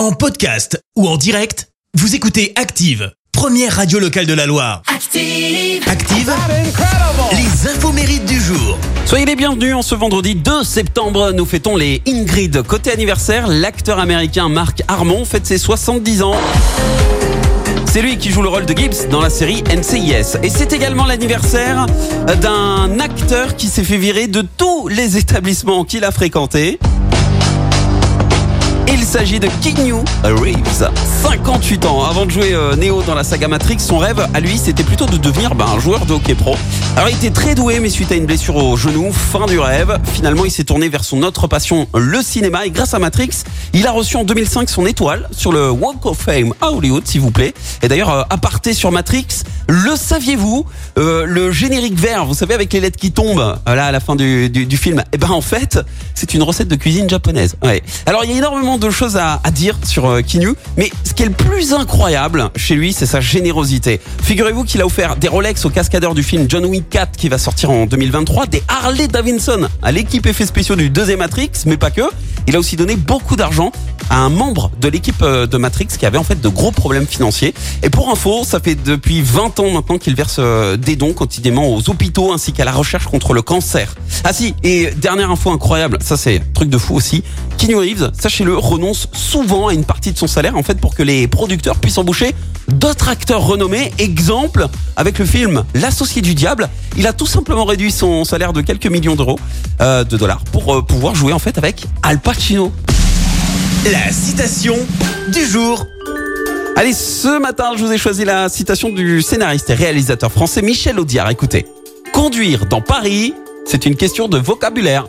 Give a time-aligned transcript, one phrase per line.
[0.00, 4.80] En podcast ou en direct, vous écoutez Active, première radio locale de la Loire.
[4.86, 5.82] Active.
[5.86, 6.32] Active,
[7.32, 8.78] les infos mérites du jour.
[9.04, 11.32] Soyez les bienvenus en ce vendredi 2 septembre.
[11.32, 12.62] Nous fêtons les Ingrid.
[12.62, 16.36] Côté anniversaire, l'acteur américain Marc Harmon fête ses 70 ans.
[17.84, 20.38] C'est lui qui joue le rôle de Gibbs dans la série NCIS.
[20.42, 21.84] Et c'est également l'anniversaire
[22.40, 26.78] d'un acteur qui s'est fait virer de tous les établissements qu'il a fréquentés.
[28.92, 29.94] Il s'agit de Keanu
[30.24, 30.90] Reeves,
[31.22, 32.04] 58 ans.
[32.04, 35.06] Avant de jouer euh, Neo dans la saga Matrix, son rêve à lui, c'était plutôt
[35.06, 36.56] de devenir ben, un joueur de hockey pro.
[36.96, 39.98] Alors il était très doué, mais suite à une blessure au genou, fin du rêve,
[40.12, 42.66] finalement il s'est tourné vers son autre passion, le cinéma.
[42.66, 46.18] Et grâce à Matrix, il a reçu en 2005 son étoile sur le Walk of
[46.18, 47.54] Fame à Hollywood, s'il vous plaît.
[47.82, 49.26] Et d'ailleurs, euh, aparté sur Matrix,
[49.68, 50.66] le saviez-vous
[50.98, 54.16] euh, Le générique vert, vous savez, avec les lettres qui tombent là à la fin
[54.16, 55.78] du, film, eh ben en fait,
[56.14, 57.54] c'est une recette de cuisine japonaise.
[57.62, 57.82] Ouais.
[58.06, 61.22] Alors il y a énormément de choses à, dire sur euh, Kinyu, mais ce qui
[61.22, 64.00] est le plus incroyable chez lui, c'est sa générosité.
[64.22, 67.38] Figurez-vous qu'il a offert des Rolex au cascadeur du film John Wick 4 qui va
[67.38, 71.90] sortir en 2023, des Harley Davidson à l'équipe effets spéciaux du deuxième Matrix, mais pas
[71.90, 72.02] que.
[72.46, 73.70] Il a aussi donné beaucoup d'argent
[74.10, 77.06] à un membre de l'équipe euh, de Matrix qui avait en fait de gros problèmes
[77.06, 77.54] financiers.
[77.82, 81.74] Et pour info, ça fait depuis 20 ans maintenant qu'il verse euh, des dons quotidiennement
[81.74, 83.94] aux hôpitaux ainsi qu'à la recherche contre le cancer.
[84.24, 87.22] Ah si, et dernière info incroyable, ça c'est truc de fou aussi.
[87.56, 91.02] Keanu Reeves, sachez-le, renonce souvent à une partie de son salaire en fait pour que
[91.02, 92.34] les producteurs puissent embaucher
[92.68, 93.92] d'autres acteurs renommés.
[93.98, 98.60] Exemple, avec le film L'associé du diable, il a tout simplement réduit son salaire de
[98.60, 99.38] quelques millions d'euros,
[99.80, 102.72] euh, de dollars, pour euh, pouvoir jouer en fait avec Al Pacino.
[103.86, 104.76] La citation
[105.32, 105.86] du jour.
[106.76, 111.00] Allez, ce matin, je vous ai choisi la citation du scénariste et réalisateur français Michel
[111.00, 111.30] Audiard.
[111.30, 111.66] Écoutez,
[112.12, 115.08] conduire dans Paris, c'est une question de vocabulaire.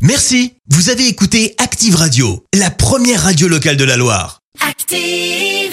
[0.00, 4.40] Merci, vous avez écouté Active Radio, la première radio locale de la Loire.
[4.68, 5.69] Active.